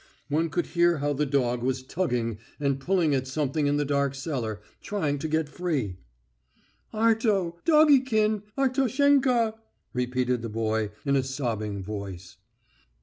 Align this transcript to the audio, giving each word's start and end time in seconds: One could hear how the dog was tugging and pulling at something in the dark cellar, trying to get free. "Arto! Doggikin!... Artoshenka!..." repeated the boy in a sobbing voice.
One 0.29 0.49
could 0.49 0.65
hear 0.65 0.97
how 0.97 1.13
the 1.13 1.27
dog 1.27 1.61
was 1.61 1.83
tugging 1.83 2.39
and 2.59 2.79
pulling 2.79 3.13
at 3.13 3.27
something 3.27 3.67
in 3.67 3.77
the 3.77 3.85
dark 3.85 4.15
cellar, 4.15 4.59
trying 4.81 5.19
to 5.19 5.27
get 5.27 5.47
free. 5.47 5.97
"Arto! 6.91 7.57
Doggikin!... 7.65 8.41
Artoshenka!..." 8.57 9.53
repeated 9.93 10.41
the 10.41 10.49
boy 10.49 10.89
in 11.05 11.15
a 11.15 11.21
sobbing 11.21 11.83
voice. 11.83 12.37